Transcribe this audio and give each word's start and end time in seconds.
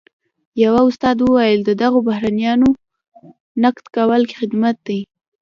یوه 0.63 0.81
استاد 0.89 1.17
وویل 1.21 1.59
د 1.65 1.69
دغو 1.81 1.99
بهیرونو 2.09 2.69
نقد 3.63 3.85
کول 3.95 4.21
خدمت 4.39 4.77
دی. 4.87 4.99